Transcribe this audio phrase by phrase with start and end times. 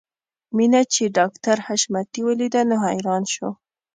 [0.55, 3.49] مينه چې ډاکټر حشمتي وليده نو حیران شو